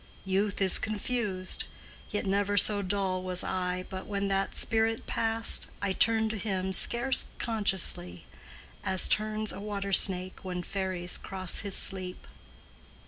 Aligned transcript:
Youth 0.25 0.61
is 0.63 0.79
confused; 0.79 1.65
yet 2.09 2.25
never 2.25 2.57
So 2.57 2.81
dull 2.81 3.21
was 3.21 3.43
I 3.43 3.85
but, 3.87 4.07
when 4.07 4.29
that 4.29 4.55
spirit 4.55 5.05
passed, 5.05 5.67
I 5.79 5.93
turned 5.93 6.31
to 6.31 6.39
him, 6.39 6.73
scarce 6.73 7.27
consciously, 7.37 8.25
as 8.83 9.07
turns 9.07 9.51
A 9.51 9.59
water 9.61 9.93
snake 9.93 10.39
when 10.43 10.63
fairies 10.63 11.19
cross 11.19 11.59
his 11.59 11.75
sleep." 11.75 12.25